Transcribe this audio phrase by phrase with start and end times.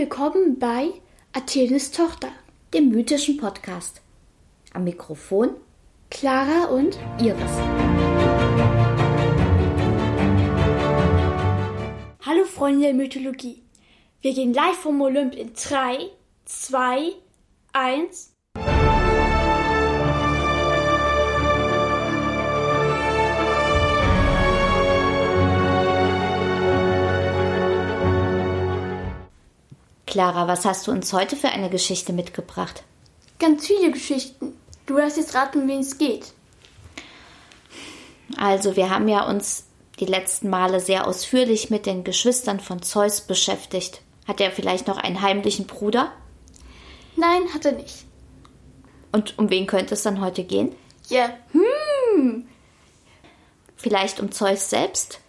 [0.00, 0.92] willkommen bei
[1.34, 2.30] Athenes Tochter,
[2.72, 4.00] dem mythischen Podcast.
[4.72, 5.50] Am Mikrofon
[6.08, 7.58] Clara und Iris.
[12.24, 13.62] Hallo Freunde der Mythologie.
[14.22, 16.08] Wir gehen live vom Olymp in 3,
[16.46, 17.12] 2,
[17.74, 18.29] 1.
[30.10, 32.82] Clara, was hast du uns heute für eine Geschichte mitgebracht?
[33.38, 34.56] Ganz viele Geschichten.
[34.84, 36.32] Du wirst jetzt raten, um wen es geht.
[38.36, 39.66] Also, wir haben ja uns
[40.00, 44.02] die letzten Male sehr ausführlich mit den Geschwistern von Zeus beschäftigt.
[44.26, 46.10] Hat er vielleicht noch einen heimlichen Bruder?
[47.14, 48.04] Nein, hat er nicht.
[49.12, 50.74] Und um wen könnte es dann heute gehen?
[51.08, 52.48] Ja, hm.
[53.76, 55.20] Vielleicht um Zeus selbst?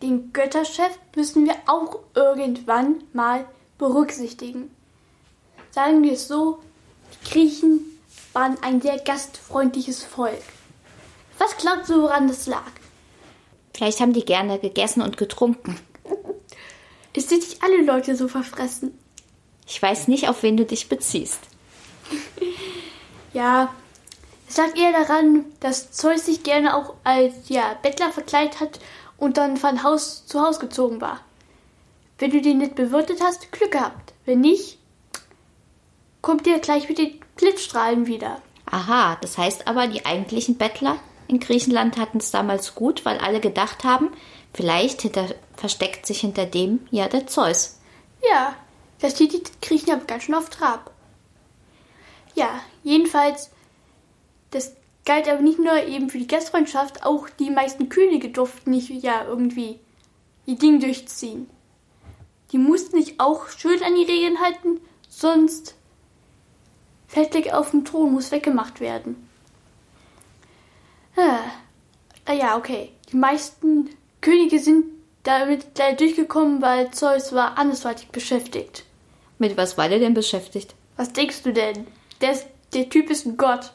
[0.00, 3.46] Den Götterchef müssen wir auch irgendwann mal
[3.80, 4.70] berücksichtigen.
[5.72, 6.60] Sagen wir es so,
[7.12, 7.80] die Griechen
[8.32, 10.42] waren ein sehr gastfreundliches Volk.
[11.38, 12.70] Was glaubst du, woran das lag?
[13.74, 15.76] Vielleicht haben die gerne gegessen und getrunken.
[17.12, 18.96] Es sind nicht alle Leute so verfressen.
[19.66, 21.40] Ich weiß nicht, auf wen du dich beziehst.
[23.32, 23.72] Ja,
[24.48, 28.80] es lag eher daran, dass Zeus sich gerne auch als ja, Bettler verkleidet hat
[29.18, 31.20] und dann von Haus zu Haus gezogen war.
[32.20, 34.12] Wenn du den nicht bewirtet hast, Glück gehabt.
[34.26, 34.78] Wenn nicht,
[36.20, 38.42] kommt dir gleich mit den Blitzstrahlen wieder.
[38.66, 40.98] Aha, das heißt aber, die eigentlichen Bettler
[41.28, 44.10] in Griechenland hatten es damals gut, weil alle gedacht haben,
[44.52, 47.78] vielleicht hinter, versteckt sich hinter dem ja der Zeus.
[48.28, 48.54] Ja,
[49.00, 50.90] das steht die Griechen aber ganz schön auf Trab.
[52.34, 53.50] Ja, jedenfalls,
[54.50, 54.74] das
[55.06, 59.24] galt aber nicht nur eben für die Gastfreundschaft, auch die meisten Könige durften nicht ja
[59.24, 59.80] irgendwie
[60.44, 61.48] ihr Ding durchziehen.
[62.52, 65.74] Die mussten sich auch schön an die Regeln halten, sonst
[67.06, 69.28] Fettleck auf dem Thron muss weggemacht werden.
[71.16, 72.92] Ah, ja, okay.
[73.10, 74.84] Die meisten Könige sind
[75.22, 78.84] damit gleich durchgekommen, weil Zeus war andersweitig beschäftigt.
[79.38, 80.74] Mit was war der denn beschäftigt?
[80.96, 81.86] Was denkst du denn?
[82.20, 83.72] Der, ist, der Typ ist ein Gott.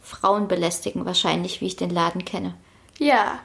[0.00, 2.54] Frauen belästigen wahrscheinlich, wie ich den Laden kenne.
[2.98, 3.40] Ja,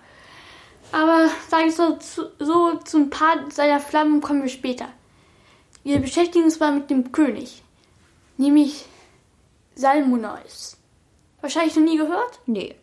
[0.91, 4.87] aber sage ich so, zu, so zum Paar seiner Flammen kommen wir später.
[5.83, 7.63] Wir beschäftigen uns mal mit dem König,
[8.37, 8.85] nämlich
[9.75, 10.77] Salmoneus.
[11.41, 12.39] Wahrscheinlich noch nie gehört?
[12.45, 12.75] Nee.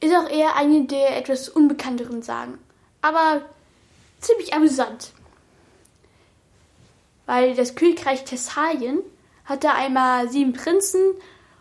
[0.00, 2.58] Ist auch eher eine der etwas unbekannteren Sagen.
[3.02, 3.42] Aber
[4.20, 5.12] ziemlich amüsant.
[7.26, 9.00] Weil das Königreich Thessalien
[9.44, 11.00] hatte einmal sieben Prinzen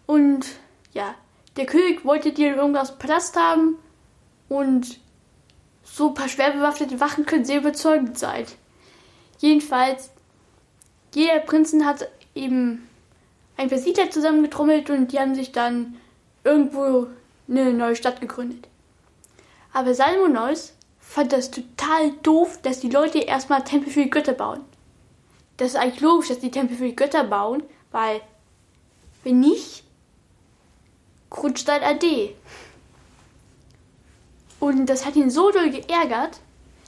[0.06, 0.46] und
[0.94, 1.16] ja,
[1.58, 3.76] der König wollte die irgendwas Palast haben
[4.48, 5.00] und
[5.92, 8.46] so ein paar schwer bewaffnete Wachen können sehr überzeugend sein.
[9.40, 10.10] Jedenfalls,
[11.14, 12.88] jeder Prinzen hat eben
[13.58, 15.98] ein paar Siedler zusammengetrommelt und die haben sich dann
[16.44, 17.08] irgendwo
[17.48, 18.68] eine neue Stadt gegründet.
[19.74, 24.62] Aber Salmoneus fand das total doof, dass die Leute erstmal Tempel für die Götter bauen.
[25.58, 28.22] Das ist eigentlich logisch, dass die Tempel für die Götter bauen, weil
[29.24, 29.84] wenn nicht,
[31.30, 32.36] Grundstein AD.
[34.60, 36.40] Und das hat ihn so doll geärgert,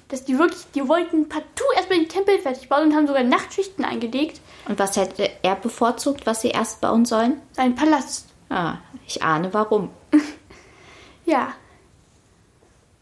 [0.09, 3.85] dass die wirklich, die wollten partout erstmal den Tempel fertig bauen und haben sogar Nachtschichten
[3.85, 4.41] eingelegt.
[4.67, 7.41] Und was hätte er bevorzugt, was sie erst bauen sollen?
[7.53, 8.27] Seinen Palast.
[8.49, 9.89] Ah, ich ahne warum.
[11.25, 11.53] ja.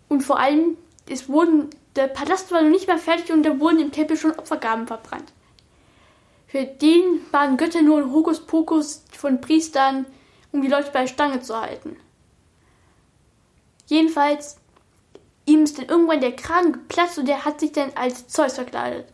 [0.07, 0.77] Und vor allem,
[1.09, 4.37] es wurden, der Palast war noch nicht mal fertig und da wurden im Tempel schon
[4.37, 5.33] Opfergaben verbrannt.
[6.45, 10.05] Für den waren Götter nur ein Hokuspokus von Priestern,
[10.51, 11.97] um die Leute bei der Stange zu halten.
[13.87, 14.58] Jedenfalls,
[15.49, 19.05] ihm ist dann irgendwann der Kragen geplatzt und er hat sich dann als Zeus verkleidet.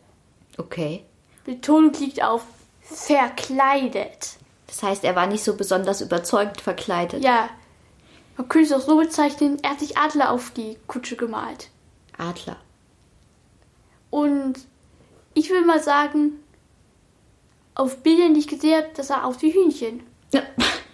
[0.58, 1.04] Okay.
[1.46, 2.44] Betonung liegt auf
[2.82, 4.38] verkleidet.
[4.68, 7.24] Das heißt, er war nicht so besonders überzeugend verkleidet.
[7.24, 7.50] Ja.
[8.38, 11.70] Man könnte es auch so bezeichnen, er hat sich Adler auf die Kutsche gemalt.
[12.18, 12.58] Adler.
[14.10, 14.56] Und
[15.34, 16.40] ich will mal sagen,
[17.76, 20.04] auf Bildern, die ich gesehen habe, das sah aus wie Hühnchen.
[20.34, 20.42] Ja.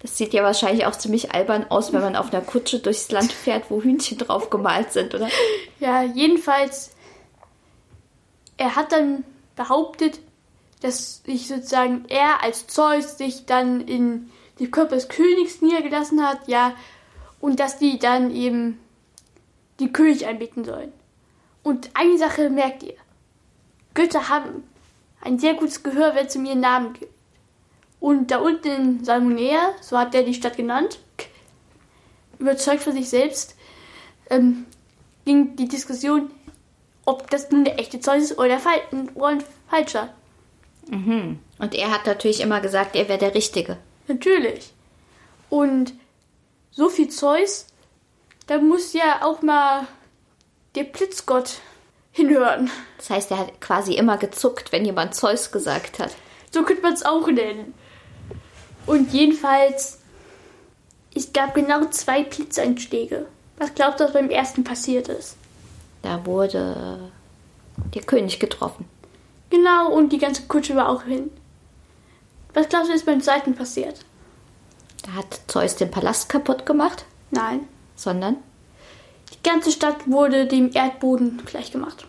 [0.00, 3.32] Das sieht ja wahrscheinlich auch ziemlich albern aus, wenn man auf einer Kutsche durchs Land
[3.32, 5.28] fährt, wo Hühnchen drauf gemalt sind, oder?
[5.80, 6.92] Ja, jedenfalls,
[8.56, 9.24] er hat dann
[9.56, 10.20] behauptet,
[10.82, 14.30] dass sich sozusagen er als Zeus sich dann in
[14.60, 16.74] die Körper des Königs niedergelassen hat, ja,
[17.40, 18.78] und dass die dann eben
[19.80, 20.92] die König anbeten sollen.
[21.62, 22.94] Und eine Sache merkt ihr.
[23.94, 24.62] Götter haben
[25.20, 27.10] ein sehr gutes Gehör, wenn es um ihren Namen geht.
[28.00, 31.00] Und da unten in Salmonea, so hat er die Stadt genannt,
[32.38, 33.56] überzeugt von sich selbst,
[34.30, 34.66] ähm,
[35.24, 36.30] ging die Diskussion,
[37.04, 38.80] ob das nun der echte Zeus ist oder, der Fal
[39.14, 40.14] oder ein falscher.
[41.58, 43.78] Und er hat natürlich immer gesagt, er wäre der Richtige.
[44.06, 44.72] Natürlich.
[45.50, 45.94] Und
[46.70, 47.66] so viel Zeus,
[48.46, 49.86] da muss ja auch mal
[50.74, 51.58] der Blitzgott
[52.12, 52.70] hinhören.
[52.96, 56.14] Das heißt, er hat quasi immer gezuckt, wenn jemand Zeus gesagt hat.
[56.50, 57.74] So könnte man es auch nennen.
[58.88, 59.98] Und jedenfalls,
[61.14, 63.26] es gab genau zwei Blitzeinschläge.
[63.58, 65.36] Was glaubst du, was beim ersten passiert ist?
[66.02, 67.10] Da wurde
[67.94, 68.86] der König getroffen.
[69.50, 71.30] Genau, und die ganze Kutsche war auch hin.
[72.54, 74.04] Was glaubst du, ist beim zweiten passiert?
[75.04, 77.60] Da hat Zeus den Palast kaputt gemacht, Nein.
[77.96, 78.36] sondern
[79.32, 82.06] Die ganze Stadt wurde dem Erdboden gleichgemacht.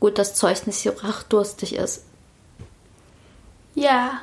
[0.00, 2.04] gut, dass Zeus nicht so rachdurstig ist.
[3.74, 4.20] Ja.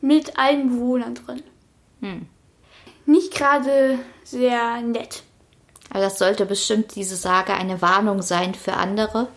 [0.00, 1.42] Mit allen Bewohnern drin.
[2.00, 2.26] Hm.
[3.06, 5.22] Nicht gerade sehr nett.
[5.90, 9.28] Aber das sollte bestimmt diese Sage eine Warnung sein für andere.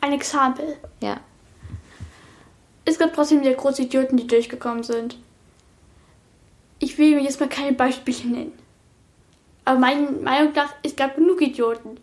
[0.00, 0.76] Ein Exempel.
[1.00, 1.20] Ja.
[2.84, 5.18] Es gab trotzdem sehr große Idioten, die durchgekommen sind.
[6.78, 8.58] Ich will mir jetzt mal keine Beispiele nennen.
[9.64, 11.98] Aber meiner Meinung nach, es gab genug Idioten.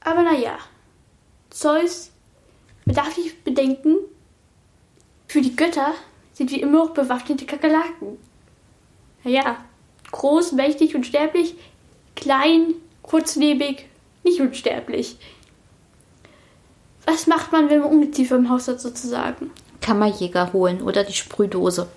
[0.00, 0.58] Aber naja.
[1.50, 2.10] Zeus
[2.84, 3.96] bedarf ich bedenken,
[5.26, 5.94] für die Götter
[6.36, 8.18] sind wir immer noch bewaffnete Kakerlaken.
[9.24, 9.56] Naja,
[10.12, 11.54] groß, mächtig, unsterblich,
[12.14, 13.86] klein, kurzlebig,
[14.22, 15.16] nicht unsterblich.
[17.06, 19.50] Was macht man, wenn man Ungeziefer im Haus hat, sozusagen?
[19.80, 21.88] Kammerjäger holen oder die Sprühdose.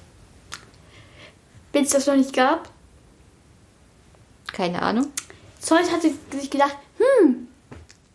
[1.73, 2.69] Wenn es das noch nicht gab,
[4.53, 5.07] Keine Ahnung.
[5.59, 7.47] Zeus hatte sich gedacht, hm,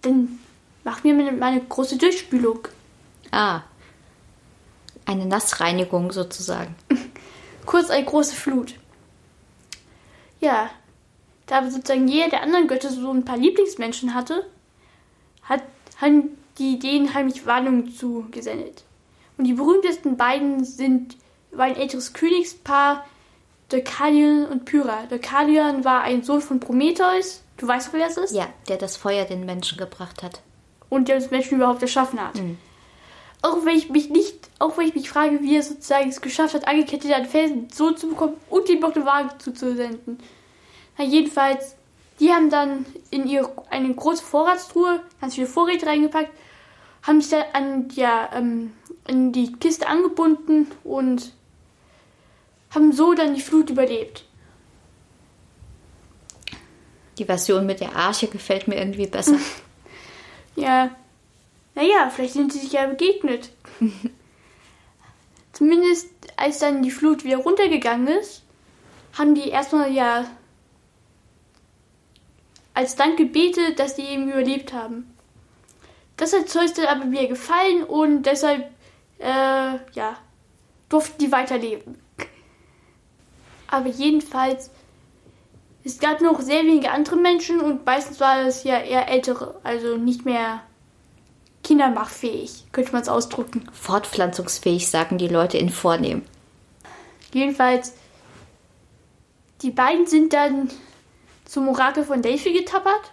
[0.02, 0.38] dann
[0.84, 2.60] machen wir mal eine, mal eine große Durchspülung.
[3.30, 3.62] Ah.
[5.06, 6.74] Eine Nassreinigung sozusagen.
[7.66, 8.74] Kurz eine große Flut.
[10.40, 10.70] Ja,
[11.46, 14.46] da sozusagen jeder der anderen Götter so ein paar Lieblingsmenschen hatte,
[15.42, 15.62] hat,
[16.00, 18.84] haben die denen heimlich Warnungen zugesendet.
[19.36, 21.16] Und die berühmtesten beiden sind,
[21.50, 23.04] war ein älteres Königspaar,
[23.70, 25.06] Deukalion und Pyrrha.
[25.06, 28.34] Deukalion war ein Sohn von Prometheus, du weißt, wer das ist?
[28.34, 30.40] Ja, der das Feuer den Menschen gebracht hat.
[30.90, 32.36] und der uns Menschen überhaupt erschaffen hat.
[33.44, 36.54] Auch wenn ich mich nicht, auch wenn ich mich frage, wie er sozusagen es geschafft
[36.54, 40.18] hat, angekettet an Felsen so zu bekommen und ihm noch eine Waage zuzusenden.
[40.96, 41.76] Na, jedenfalls,
[42.20, 46.30] die haben dann in ihre eine große Vorratstruhe ganz viele Vorräte reingepackt,
[47.02, 48.72] haben sich dann an, ja, ähm,
[49.06, 51.34] in die Kiste angebunden und
[52.74, 54.24] haben so dann die Flut überlebt.
[57.18, 59.36] Die Version mit der Arche gefällt mir irgendwie besser.
[60.56, 60.90] Ja,
[61.74, 63.50] naja, vielleicht sind sie sich ja begegnet.
[65.52, 68.42] Zumindest als dann die Flut wieder runtergegangen ist,
[69.16, 70.26] haben die erstmal ja
[72.74, 75.14] als Dank gebetet, dass die eben überlebt haben.
[76.16, 78.68] Das hat Zeus dann aber wieder gefallen und deshalb,
[79.18, 80.18] äh, ja,
[80.88, 81.98] durften die weiterleben.
[83.68, 84.70] Aber jedenfalls,
[85.84, 89.96] es gab noch sehr wenige andere Menschen und meistens war es ja eher ältere, also
[89.96, 90.62] nicht mehr
[91.64, 93.68] kindermachfähig, könnte man es ausdrücken.
[93.72, 96.22] Fortpflanzungsfähig, sagen die Leute in Vornehm.
[97.32, 97.94] Jedenfalls,
[99.62, 100.70] die beiden sind dann
[101.44, 103.12] zum Orakel von Delphi getappert,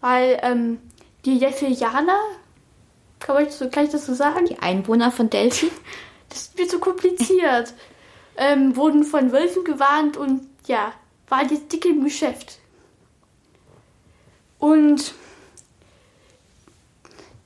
[0.00, 0.78] weil ähm,
[1.24, 2.20] die Delphianer,
[3.18, 4.46] kann, ich so, kann ich das so sagen?
[4.46, 5.70] Die Einwohner von Delphi.
[6.28, 7.72] Das wird so kompliziert.
[8.36, 10.92] ähm, wurden von Wölfen gewarnt und ja,
[11.28, 12.58] waren jetzt dick im Geschäft.
[14.58, 15.14] Und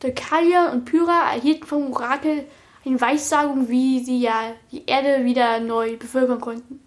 [0.01, 2.47] Deucalion und Pyrrha erhielten vom Orakel
[2.85, 6.81] eine Weissagung, wie sie ja die Erde wieder neu bevölkern konnten.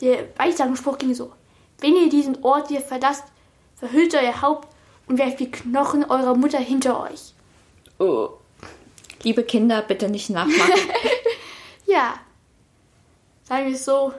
[0.00, 1.32] Der Weissagungsspruch ging so:
[1.78, 3.24] Wenn ihr diesen Ort hier verlasst,
[3.76, 4.68] verhüllt euer Haupt
[5.06, 7.34] und werft die Knochen eurer Mutter hinter euch.
[7.98, 8.30] Oh.
[9.22, 10.72] Liebe Kinder, bitte nicht nachmachen.
[11.86, 12.14] Ja,
[13.42, 14.12] sagen wir es so.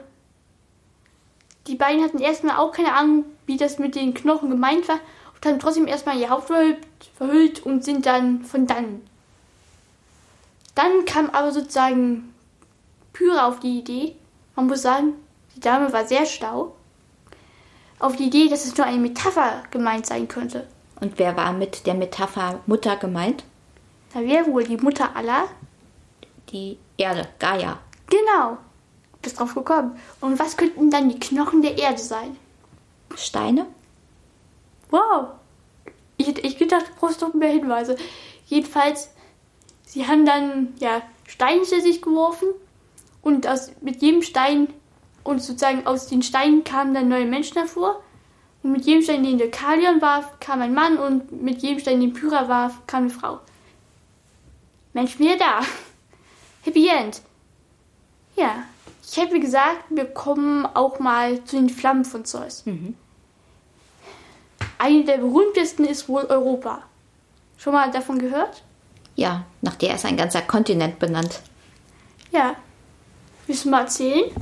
[1.66, 5.00] Die beiden hatten erstmal auch keine Ahnung, wie das mit den Knochen gemeint war
[5.46, 6.78] haben trotzdem erstmal ihr Haupt verhüllt,
[7.16, 9.02] verhüllt und sind dann von dann.
[10.74, 12.32] Dann kam aber sozusagen
[13.12, 14.16] Pyra auf die Idee,
[14.56, 15.14] man muss sagen,
[15.54, 16.74] die Dame war sehr schlau,
[17.98, 20.66] auf die Idee, dass es nur eine Metapher gemeint sein könnte.
[21.00, 23.44] Und wer war mit der Metapher Mutter gemeint?
[24.12, 25.48] Da wäre wohl die Mutter aller
[26.50, 27.78] Die Erde, Gaia.
[28.08, 28.58] Genau.
[29.22, 29.96] Bist drauf gekommen.
[30.20, 32.36] Und was könnten dann die Knochen der Erde sein?
[33.16, 33.66] Steine?
[34.92, 35.28] Wow.
[36.18, 37.96] Ich, ich gedacht, du brauchst noch mehr Hinweise.
[38.46, 39.10] Jedenfalls,
[39.84, 42.48] sie haben dann ja Steine zu sich geworfen
[43.22, 44.68] und aus, mit jedem Stein
[45.24, 48.02] und sozusagen aus den Steinen kamen dann neue Menschen hervor
[48.62, 52.00] Und mit jedem Stein, den der Kalion warf, kam ein Mann und mit jedem Stein,
[52.00, 53.40] den Pyra warf, kam eine Frau.
[54.92, 55.62] Mensch, mir da.
[56.64, 57.22] Happy End.
[58.36, 58.64] Ja,
[59.02, 62.64] ich hätte gesagt, wir kommen auch mal zu den Flammen von Zeus.
[64.82, 66.82] Eine der berühmtesten ist wohl Europa.
[67.56, 68.64] Schon mal davon gehört?
[69.14, 71.40] Ja, nach der ist ein ganzer Kontinent benannt.
[72.32, 72.56] Ja.
[73.46, 74.32] Willst du mal erzählen?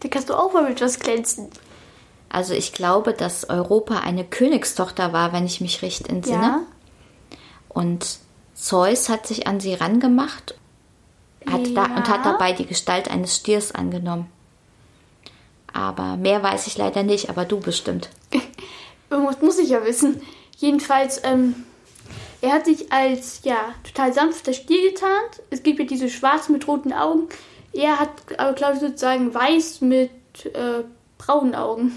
[0.00, 1.48] Da kannst du auch mal mit was glänzen.
[2.28, 6.42] Also ich glaube, dass Europa eine Königstochter war, wenn ich mich recht entsinne.
[6.42, 7.38] Ja.
[7.70, 8.18] Und
[8.52, 10.56] Zeus hat sich an sie rangemacht
[11.50, 12.32] hat da, und hat Ja.
[12.32, 14.30] dabei die Gestalt eines Stiers angenommen.
[15.72, 18.10] Aber mehr weiß ich leider nicht, aber du bestimmt.
[19.14, 20.20] Irgendwas muss ich ja wissen.
[20.56, 21.54] Jedenfalls, ähm,
[22.40, 25.40] er hat sich als, ja, total sanfter Stier getarnt.
[25.50, 27.28] Es gibt ja diese schwarz mit roten Augen.
[27.72, 30.10] Er hat, aber glaube ich, sozusagen weiß mit
[30.46, 30.82] äh,
[31.16, 31.96] braunen Augen.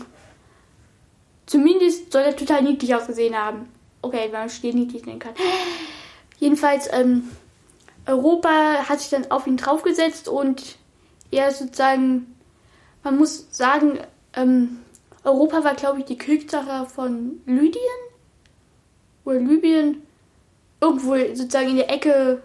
[1.48, 3.68] Zumindest soll er total niedlich ausgesehen haben.
[4.04, 5.34] Okay, wenn man Stier niedlich nennen kann.
[6.38, 7.32] Jedenfalls, ähm,
[8.06, 8.50] Europa
[8.88, 10.78] hat sich dann auf ihn draufgesetzt und
[11.32, 12.36] er sozusagen,
[13.02, 14.02] man muss sagen,
[14.34, 14.82] ähm,
[15.28, 17.82] Europa war, glaube ich, die Königssache von Lydien
[19.26, 20.02] oder Libyen.
[20.80, 22.42] Irgendwo sozusagen in der Ecke,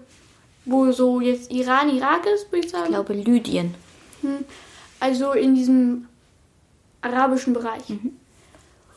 [0.64, 2.86] wo so jetzt Iran, Irak ist, würde ich sagen.
[2.86, 3.74] Ich glaube Lydien.
[5.00, 6.08] Also in diesem
[7.02, 7.82] arabischen Bereich.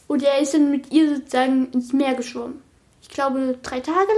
[0.08, 2.62] Und er ist dann mit ihr sozusagen ins Meer geschwommen.
[3.02, 4.12] Ich glaube, drei Tage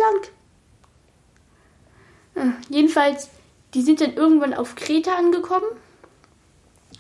[2.36, 2.48] lang.
[2.48, 3.30] Äh, jedenfalls,
[3.74, 5.70] die sind dann irgendwann auf Kreta angekommen.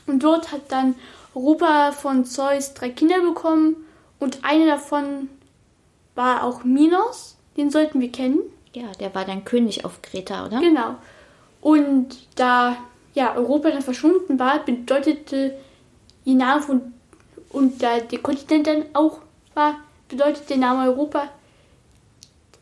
[0.05, 0.95] Und dort hat dann
[1.37, 3.75] Europa von Zeus drei Kinder bekommen.
[4.19, 5.29] Und eine davon
[6.15, 7.37] war auch Minos.
[7.55, 8.39] Den sollten wir kennen.
[8.73, 10.59] Ja, der war dann König auf Kreta, oder?
[10.59, 10.95] Genau.
[11.61, 12.77] Und da
[13.13, 15.57] ja, Europa dann verschwunden war, bedeutete
[16.23, 16.93] ihr Name von,
[17.49, 19.19] und da der Kontinent dann auch
[19.55, 19.75] war,
[20.07, 21.29] bedeutet der Name Europa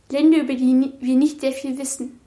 [0.10, 2.20] Länder, über die wir nicht sehr viel wissen.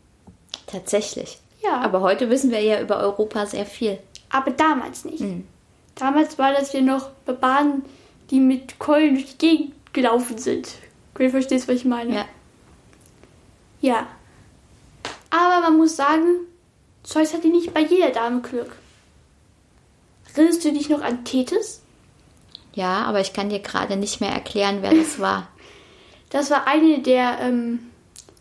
[0.66, 1.38] Tatsächlich.
[1.62, 1.80] Ja.
[1.80, 3.98] Aber heute wissen wir ja über Europa sehr viel.
[4.30, 5.22] Aber damals nicht.
[5.98, 7.82] Damals war das ja noch Barbaren,
[8.30, 10.68] die mit Keulen durch die Gegend gelaufen sind.
[11.14, 12.14] Du verstehst, was ich meine?
[12.14, 12.24] Ja.
[13.80, 14.06] Ja.
[15.30, 16.46] Aber man muss sagen,
[17.02, 18.76] Zeus hatte nicht bei jeder Dame Glück.
[20.34, 21.82] Erinnerst du dich noch an Tethys?
[22.74, 25.48] Ja, aber ich kann dir gerade nicht mehr erklären, wer das war.
[26.30, 27.90] Das war eine der, ähm,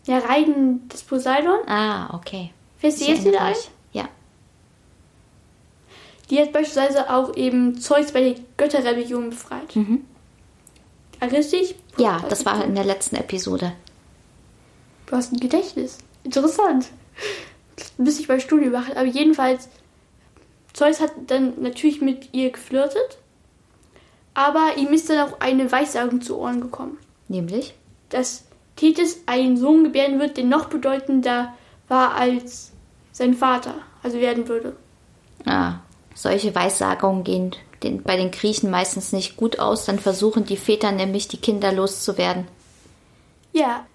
[0.06, 1.66] der Reigen des Poseidon.
[1.66, 2.52] Ah, okay.
[2.80, 3.54] Dir Ich jetzt wieder ein?
[6.30, 9.74] Die hat beispielsweise auch eben Zeus bei der Götterrebellion befreit.
[9.74, 10.02] Du
[11.20, 11.74] dich?
[11.96, 13.72] Ja, das war in der letzten Episode.
[15.06, 15.98] Du hast ein Gedächtnis.
[16.22, 16.88] Interessant.
[17.96, 18.96] Müsste ich bei Studie machen.
[18.96, 19.68] Aber jedenfalls,
[20.74, 23.18] Zeus hat dann natürlich mit ihr geflirtet.
[24.34, 26.98] Aber ihm ist dann auch eine Weissagung zu Ohren gekommen.
[27.26, 27.74] Nämlich?
[28.10, 28.44] Dass
[28.76, 31.54] Tethys einen Sohn gebären wird, der noch bedeutender
[31.88, 32.70] war als
[33.10, 34.76] sein Vater, also werden würde.
[35.44, 35.80] Ah,
[36.18, 39.84] solche Weissagungen gehen den, bei den Griechen meistens nicht gut aus.
[39.84, 42.48] Dann versuchen die Väter nämlich, die Kinder loszuwerden.
[43.52, 43.86] Ja.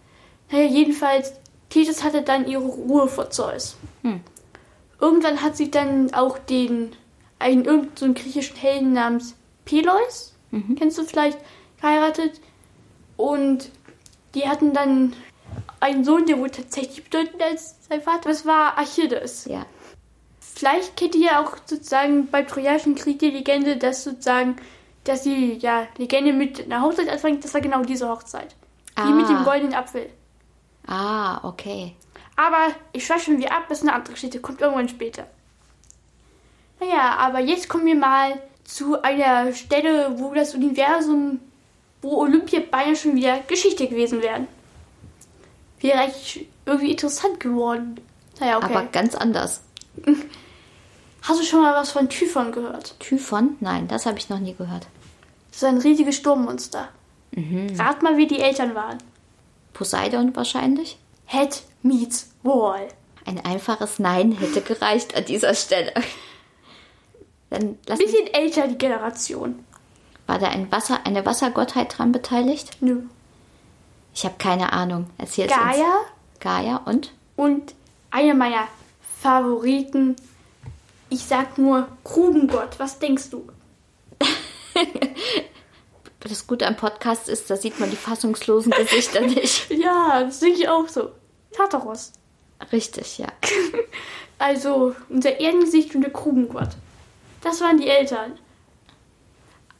[0.49, 1.33] Naja, jedenfalls,
[1.69, 3.75] Tethys hatte dann ihre Ruhe vor Zeus.
[4.99, 6.95] Irgendwann hat sie dann auch den,
[7.39, 10.33] einen irgendeinen so einen griechischen Helden namens Peleus,
[10.77, 11.37] kennst du vielleicht,
[11.81, 12.39] geheiratet.
[13.17, 13.69] Und
[14.35, 15.13] die hatten dann
[15.79, 18.29] einen Sohn, der wohl tatsächlich bedeutender als sein Vater.
[18.29, 19.45] Das war Achilles.
[19.45, 19.65] Ja.
[20.55, 24.55] Vielleicht kennt ihr ja auch sozusagen beim Trojanischen Krieg die Legende, dass sozusagen,
[25.03, 27.43] dass die ja, Legende mit einer Hochzeit anfängt.
[27.43, 28.55] Das war genau diese Hochzeit.
[28.97, 29.05] Die Ah.
[29.09, 30.09] mit dem goldenen Apfel.
[30.85, 31.95] Ah, okay.
[32.35, 35.25] Aber ich schweife schon wieder ab, das ist eine andere Geschichte, kommt irgendwann später.
[36.79, 41.39] Naja, aber jetzt kommen wir mal zu einer Stelle, wo das Universum,
[42.01, 44.47] wo Olympia beinahe schon wieder Geschichte gewesen wären.
[45.79, 47.99] Wäre eigentlich irgendwie interessant geworden.
[48.39, 48.65] Naja, okay.
[48.65, 49.61] Aber ganz anders.
[51.23, 52.99] Hast du schon mal was von Typhon gehört?
[52.99, 53.55] Typhon?
[53.59, 54.87] Nein, das habe ich noch nie gehört.
[55.49, 56.89] Das ist ein riesiges Sturmmonster.
[57.31, 57.79] Mhm.
[57.79, 58.97] Rat mal, wie die Eltern waren.
[59.73, 60.97] Poseidon wahrscheinlich?
[61.25, 62.87] Head meets Wall.
[63.25, 65.93] Ein einfaches Nein hätte gereicht an dieser Stelle.
[67.49, 69.63] Dann lass mich, Bisschen älter die Generation.
[70.27, 72.71] war da ein Wasser, eine Wassergottheit dran beteiligt?
[72.81, 73.03] Nö.
[74.13, 75.09] Ich habe keine Ahnung.
[75.17, 75.61] Erzähl's uns.
[75.61, 75.95] Gaia
[76.39, 77.13] Gaia und?
[77.35, 77.73] und
[78.11, 78.67] einer meiner
[79.21, 80.15] Favoriten.
[81.13, 82.79] Ich sag nur Grubengott.
[82.79, 83.47] Was denkst du?
[86.19, 89.69] Das Gute am Podcast ist, da sieht man die fassungslosen Gesichter nicht.
[89.69, 91.11] Ja, das denke ich auch so.
[91.51, 92.13] Tartaros.
[92.71, 93.27] Richtig, ja.
[94.39, 96.69] Also unser Erdengesicht und der Grubengott.
[97.41, 98.39] Das waren die Eltern.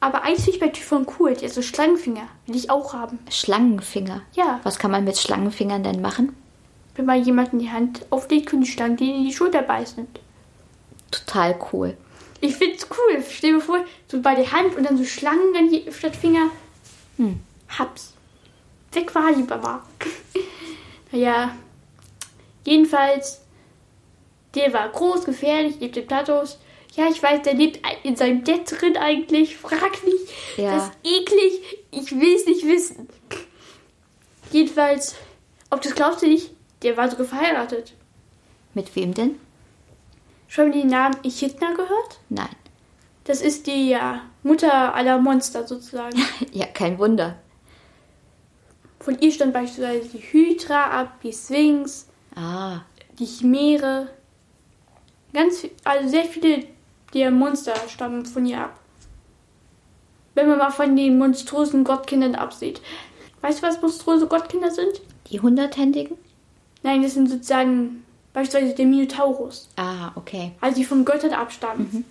[0.02, 2.28] Aber ich bei Typhon cool, der hat so Schlangenfinger.
[2.46, 3.20] Will ich auch haben.
[3.30, 4.22] Schlangenfinger.
[4.34, 4.60] Ja.
[4.64, 6.36] Was kann man mit Schlangenfingern denn machen?
[6.96, 10.08] Wenn man jemanden die Hand auflegt, können die Schlangen den in die Schulter beißen.
[11.14, 11.96] Total cool.
[12.42, 13.24] Ich find's cool.
[13.30, 16.50] Stell dir vor, so bei der Hand und dann so Schlangen dann hier statt Finger.
[17.18, 17.40] Hm.
[17.78, 18.14] Hab's.
[18.92, 19.86] Weg war die Baba.
[21.12, 21.56] naja.
[22.66, 23.42] Jedenfalls,
[24.56, 26.60] der war groß, gefährlich, lebte im Platos.
[26.96, 29.56] Ja, ich weiß, der lebt in seinem Bett drin eigentlich.
[29.58, 30.28] Frag nicht.
[30.58, 30.76] Ja.
[30.76, 31.62] Das ist eklig.
[31.92, 33.08] Ich will's nicht wissen.
[34.52, 35.16] Jedenfalls,
[35.70, 36.52] ob das glaubst du nicht,
[36.82, 37.94] der war sogar verheiratet.
[38.74, 39.40] Mit wem denn?
[40.54, 42.20] Schon den Namen Echidna gehört?
[42.30, 42.56] Nein.
[43.24, 46.16] Das ist die ja, Mutter aller Monster sozusagen.
[46.52, 47.38] Ja, kein Wunder.
[49.00, 52.82] Von ihr stammt beispielsweise die Hydra ab, die Sphinx, Ah,
[53.18, 54.10] die Chimäre.
[55.34, 56.68] Ganz, also sehr viele
[57.16, 58.80] der Monster stammen von ihr ab.
[60.36, 62.80] Wenn man mal von den monströsen Gottkindern absieht.
[63.42, 65.02] Weißt du, was monströse Gottkinder sind?
[65.32, 66.16] die Hunderthändigen?
[66.84, 68.03] Nein, das sind sozusagen
[68.34, 69.70] beispielsweise der Minotaurus.
[69.78, 70.52] Ah, okay.
[70.60, 72.06] Also die von Göttern abstammen.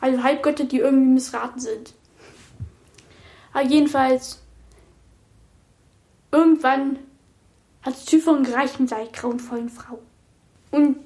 [0.00, 1.94] Also Halbgötter, die irgendwie missraten sind.
[3.52, 4.40] Aber jedenfalls,
[6.32, 6.98] irgendwann
[7.82, 9.98] hat Typhon gereicht mit seiner grauenvollen Frau.
[10.70, 10.96] Und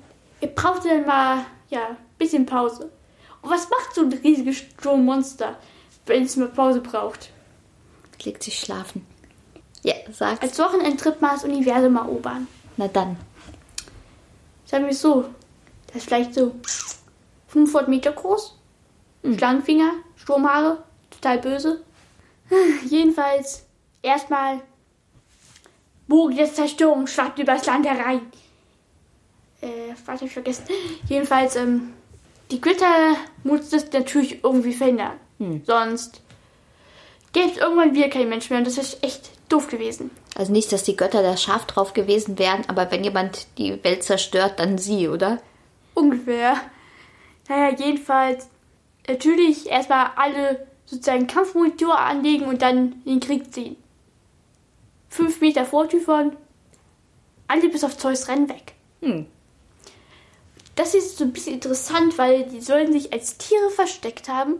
[0.41, 2.91] er brauchte dann mal, ja, ein bisschen Pause.
[3.43, 5.57] Und was macht so ein riesiges Sturmmonster,
[6.07, 7.31] wenn es mal Pause braucht?
[8.23, 9.07] Legt sich schlafen.
[9.83, 10.41] Ja, sag's.
[10.41, 12.49] Als Wochenendtrip mal das Universum erobern.
[12.77, 13.17] Na dann.
[14.67, 15.25] Sagen wir es so,
[15.87, 16.55] das ist vielleicht so
[17.49, 18.59] 500 Meter groß.
[19.37, 21.83] Schlangenfinger, Sturmhaare, total böse.
[22.85, 23.65] Jedenfalls,
[24.03, 24.61] erstmal,
[26.09, 28.21] Bogen der Zerstörung schwappt übers Land herein.
[29.61, 30.67] Äh, was hab ich vergessen?
[31.09, 31.95] Jedenfalls, ähm,
[32.51, 35.19] die Götter muss das natürlich irgendwie verhindern.
[35.65, 36.23] Sonst
[37.33, 40.11] gäbe es irgendwann wieder keinen Menschen mehr und das ist echt doof gewesen.
[40.37, 44.03] Also nicht, dass die Götter da scharf drauf gewesen wären, aber wenn jemand die Welt
[44.03, 45.39] zerstört, dann sie, oder?
[45.95, 46.61] Ungefähr.
[47.49, 48.49] Naja, jedenfalls
[49.09, 53.77] natürlich erstmal alle sozusagen Kampfmunition anlegen und dann in den Krieg ziehen.
[55.09, 56.37] Fünf Meter vor Typhon,
[57.49, 58.75] alle bis auf Zeus rennen weg.
[59.01, 59.27] Hm.
[60.75, 64.57] Das ist so ein bisschen interessant, weil die sollen sich als Tiere versteckt haben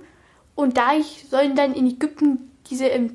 [0.55, 3.15] und dadurch sollen dann in Ägypten diese ähm,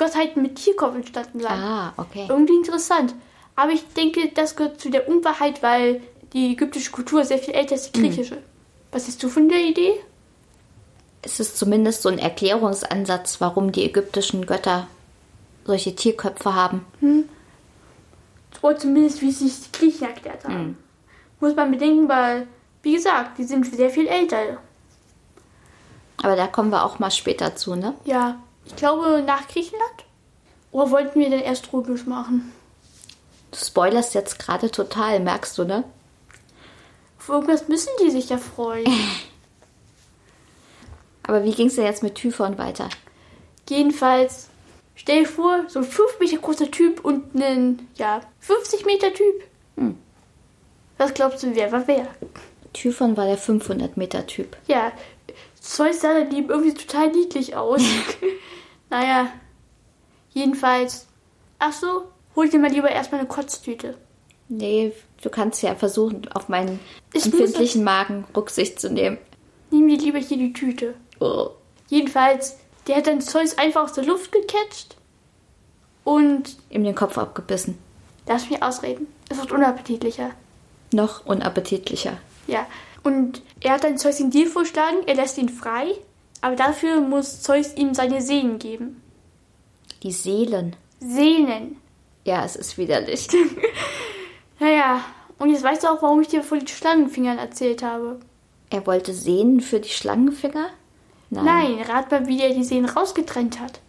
[0.00, 1.52] Gottheiten mit Tierkopf entstanden sein.
[1.52, 2.24] Ah, okay.
[2.28, 3.14] Irgendwie interessant.
[3.54, 6.00] Aber ich denke, das gehört zu der Unwahrheit, weil
[6.32, 8.38] die ägyptische Kultur sehr viel älter ist als die griechische.
[8.92, 9.92] Was hast du von der Idee?
[11.20, 14.86] Es ist zumindest so ein Erklärungsansatz, warum die ägyptischen Götter
[15.66, 16.86] solche Tierköpfe haben.
[18.62, 20.78] Oder zumindest, wie sich die Griechen erklärt haben.
[21.40, 22.46] Muss man bedenken, weil,
[22.82, 24.58] wie gesagt, die sind sehr viel älter.
[26.22, 27.94] Aber da kommen wir auch mal später zu, ne?
[28.04, 30.04] Ja, ich glaube nach Griechenland.
[30.72, 32.52] Oder wollten wir denn erst römisch machen?
[33.50, 35.84] Du spoilerst jetzt gerade total, merkst du, ne?
[37.18, 38.86] Auf irgendwas müssen die sich ja freuen.
[41.24, 42.88] Aber wie ging's denn jetzt mit Typhon weiter?
[43.68, 44.48] Jedenfalls,
[44.94, 49.44] stell dir vor, so ein 5 Meter großer Typ und ein, ja, 50 Meter Typ.
[50.98, 52.06] Was glaubst du, wer war wer?
[52.72, 54.56] Typhon war der 500-Meter-Typ.
[54.66, 54.92] Ja,
[55.58, 57.80] Zeus sah dann eben irgendwie total niedlich aus.
[58.90, 59.28] naja,
[60.30, 61.06] jedenfalls.
[61.58, 62.04] Ach so,
[62.36, 63.96] hol dir mal lieber erstmal eine Kotztüte.
[64.48, 66.80] Nee, du kannst ja versuchen, auf meinen
[67.12, 69.18] Ich empfindlichen Magen Rücksicht zu nehmen.
[69.70, 70.94] Nimm dir lieber hier die Tüte.
[71.20, 71.50] Oh.
[71.88, 74.96] Jedenfalls, der hat dann Zeus einfach aus der Luft gecatcht.
[76.02, 77.78] Und Ihm den Kopf abgebissen.
[78.26, 79.06] lass mich ausreden.
[79.28, 80.30] Es wird unappetitlicher.
[80.92, 82.16] Noch unappetitlicher.
[82.46, 82.66] Ja.
[83.04, 85.94] Und er hat dann Zeus den Deal vorschlagen, er lässt ihn frei.
[86.40, 89.02] Aber dafür muss Zeus ihm seine Sehnen geben.
[90.02, 90.76] Die Seelen.
[91.00, 91.76] Sehnen.
[92.24, 93.28] Ja, es ist widerlich.
[94.62, 95.02] Naja,
[95.38, 98.20] und jetzt weißt du auch, warum ich dir von den Schlangenfingern erzählt habe.
[98.68, 100.68] Er wollte Sehnen für die Schlangenfinger?
[101.30, 103.80] Nein, rat mal, wie er die Sehnen rausgetrennt hat.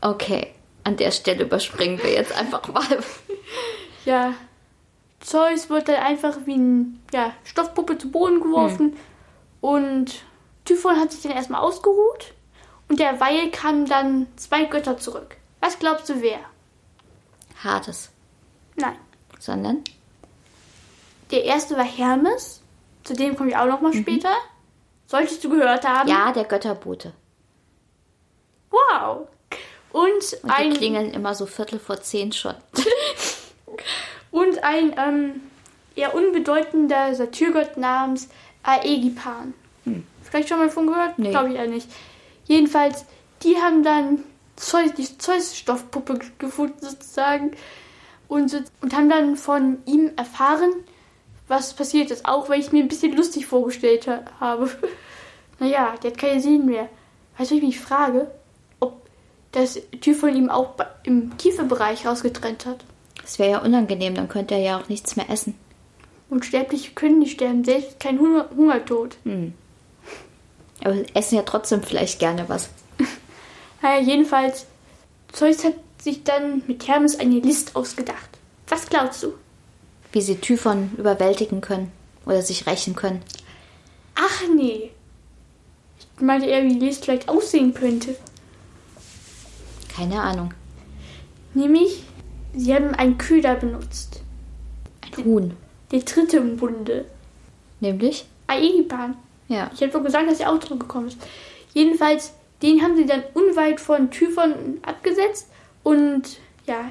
[0.00, 0.48] Okay,
[0.82, 2.84] an der Stelle überspringen wir jetzt einfach mal.
[4.06, 4.34] Ja,
[5.20, 8.98] Zeus wird dann einfach wie ein ja, Stoffpuppe zu Boden geworfen.
[9.62, 10.24] Und
[10.64, 12.34] Typhon hat sich dann erstmal ausgeruht.
[12.88, 15.36] Und derweil kamen dann zwei Götter zurück.
[15.60, 16.38] Was glaubst du, wer?
[17.62, 18.10] Hades.
[18.76, 18.96] Nein.
[19.38, 19.82] Sondern?
[21.30, 22.60] Der erste war Hermes.
[23.04, 24.34] Zu dem komme ich auch noch mal später.
[25.06, 26.08] Solltest du gehört haben.
[26.08, 27.12] Ja, der Götterbote.
[28.70, 29.28] Wow.
[29.92, 32.54] Und, Und die ein, klingeln immer so Viertel vor zehn schon.
[34.30, 35.40] und ein ähm,
[35.94, 38.28] eher unbedeutender Satyrgott namens
[38.62, 39.54] Aegipan.
[40.34, 41.16] Vielleicht schon mal von gehört?
[41.16, 41.30] Nee.
[41.30, 41.88] Glaube ich ja nicht.
[42.46, 43.04] Jedenfalls,
[43.44, 44.18] die haben dann
[44.56, 47.52] Zeus, die Zeus-Stoffpuppe gefunden sozusagen
[48.26, 50.72] und, und haben dann von ihm erfahren,
[51.46, 52.26] was passiert ist.
[52.26, 54.68] Auch weil ich mir ein bisschen lustig vorgestellt ha- habe.
[55.60, 56.88] naja, der hat keine Sehnen mehr.
[57.38, 58.28] Weißt du, ich mich frage?
[58.80, 59.02] Ob
[59.52, 62.84] das Tür von ihm auch im Kieferbereich rausgetrennt hat.
[63.22, 65.54] Das wäre ja unangenehm, dann könnte er ja auch nichts mehr essen.
[66.28, 69.16] Unsterbliche können nicht sterben, selbst kein Hunger Hungertod.
[70.84, 72.68] Aber essen ja trotzdem vielleicht gerne was.
[73.82, 74.64] Naja, jedenfalls,
[75.30, 78.30] Zeus hat sich dann mit Hermes eine List ausgedacht.
[78.66, 79.34] Was glaubst du?
[80.12, 81.92] Wie sie Typhon überwältigen können
[82.24, 83.20] oder sich rächen können.
[84.14, 84.90] Ach nee.
[85.98, 88.16] Ich meinte eher, wie die List vielleicht aussehen könnte.
[89.94, 90.54] Keine Ahnung.
[91.52, 92.04] Nämlich,
[92.54, 94.22] sie haben einen Köder benutzt.
[95.02, 95.56] Ein Huhn.
[95.90, 97.04] Der dritte im Bunde.
[97.80, 98.24] Nämlich?
[98.46, 99.16] Aegipan.
[99.48, 99.70] Ja.
[99.74, 101.18] Ich hätte wohl gesagt, dass der auch drin gekommen ist.
[101.72, 105.48] Jedenfalls, den haben sie dann unweit von Typhon abgesetzt.
[105.82, 106.90] Und ja,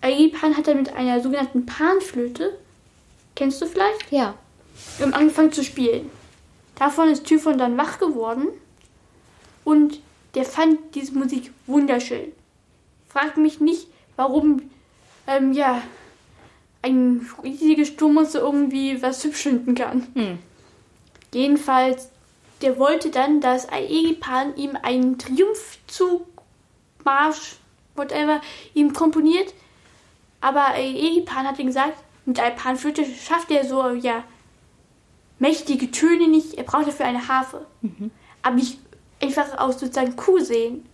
[0.00, 2.58] Aegipan hat dann mit einer sogenannten Panflöte,
[3.36, 4.10] kennst du vielleicht?
[4.10, 4.34] Ja.
[5.00, 6.10] ähm, angefangen zu spielen.
[6.76, 8.48] Davon ist Typhon dann wach geworden
[9.64, 10.00] und
[10.34, 12.32] der fand diese Musik wunderschön.
[13.08, 14.62] Fragt mich nicht, warum
[15.26, 15.82] ähm, ja
[16.80, 20.06] ein riesiges Sturmmonster irgendwie was hübsch finden kann.
[20.14, 20.38] Hm.
[21.34, 22.10] Jedenfalls,
[22.60, 26.26] der wollte dann, dass Aegipan ihm einen Triumphzug,
[27.04, 27.56] Marsch,
[27.94, 28.40] whatever,
[28.74, 29.52] ihm komponiert.
[30.40, 34.24] Aber Aegipan hat ihm gesagt, mit einer Panflöte schafft er so, ja,
[35.38, 36.54] mächtige Töne nicht.
[36.54, 37.66] Er braucht dafür eine Harfe.
[38.42, 38.78] Aber nicht
[39.20, 40.86] einfach aus sozusagen Kuh sehen.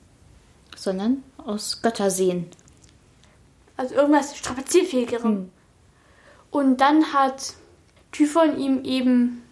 [0.76, 2.50] Sondern aus Götterseen.
[3.76, 5.50] Also irgendwas strapazierfähigerem.
[6.50, 7.54] Und dann hat
[8.12, 9.42] Typhon ihm eben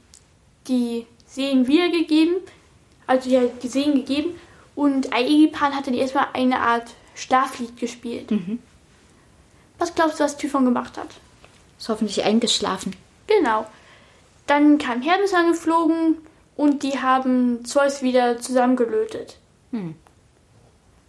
[0.69, 2.37] die Seen wiedergegeben,
[3.07, 4.39] also ja, die Seen gegeben.
[4.75, 8.31] Und Aegipan hat dann erstmal eine Art Schlaflied gespielt.
[9.79, 11.09] Was glaubst du, was Typhon gemacht hat?
[11.79, 12.95] Ist hoffentlich eingeschlafen.
[13.27, 13.67] Genau.
[14.47, 16.19] Dann kam Hermes angeflogen
[16.57, 19.39] und die haben Zeus wieder zusammengelötet.
[19.73, 19.95] Hm.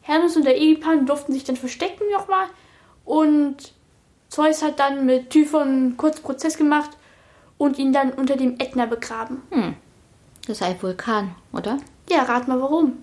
[0.01, 2.47] Hermes und der Aegipan durften sich dann verstecken nochmal
[3.05, 3.73] und
[4.29, 6.96] Zeus hat dann mit Typhon kurz Prozess gemacht
[7.57, 9.41] und ihn dann unter dem Ätna begraben.
[9.51, 9.75] Hm.
[10.41, 11.79] Das ist ein Vulkan, oder?
[12.09, 12.97] Ja, rat mal warum.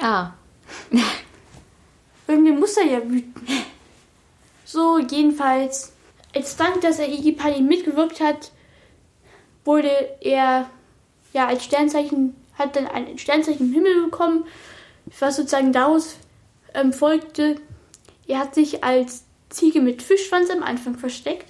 [0.00, 0.30] Ah.
[2.26, 3.46] Irgendwie muss er ja wüten.
[4.64, 5.92] So, jedenfalls,
[6.34, 8.52] als Dank, dass er Aegipan ihm mitgewirkt hat,
[9.64, 10.70] wurde er
[11.32, 14.44] ja als Sternzeichen, hat dann ein Sternzeichen im Himmel bekommen,
[15.18, 16.16] was sozusagen daraus
[16.74, 17.60] ähm, folgte.
[18.26, 21.46] Er hat sich als Ziege mit Fischschwanz am Anfang versteckt.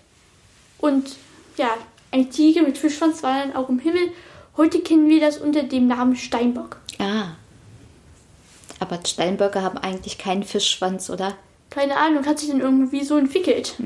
[0.78, 1.16] Und
[1.56, 1.76] ja,
[2.10, 4.12] eine Ziege mit Fischschwanz war dann auch im Himmel.
[4.56, 6.80] Heute kennen wir das unter dem Namen Steinbock.
[6.98, 7.32] Ah.
[8.80, 11.34] Aber Steinböcke haben eigentlich keinen Fischschwanz, oder?
[11.68, 13.76] Keine Ahnung, hat sich dann irgendwie so entwickelt.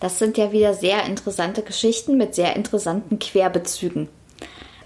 [0.00, 4.08] Das sind ja wieder sehr interessante Geschichten mit sehr interessanten Querbezügen.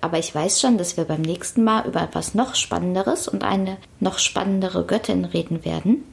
[0.00, 3.76] Aber ich weiß schon, dass wir beim nächsten Mal über etwas noch Spannenderes und eine
[3.98, 6.04] noch spannendere Göttin reden werden.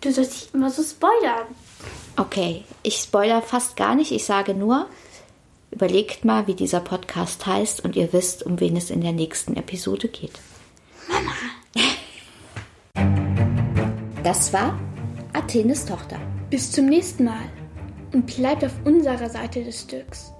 [0.00, 1.46] Du sollst nicht immer so spoilern.
[2.16, 4.12] Okay, ich spoiler fast gar nicht.
[4.12, 4.86] Ich sage nur,
[5.70, 9.56] überlegt mal, wie dieser Podcast heißt und ihr wisst, um wen es in der nächsten
[9.56, 10.32] Episode geht.
[11.08, 11.32] Mama!
[14.22, 14.78] Das war
[15.34, 16.18] Athenes Tochter.
[16.50, 17.44] Bis zum nächsten Mal
[18.12, 20.32] und bleibt auf unserer Seite des Stücks.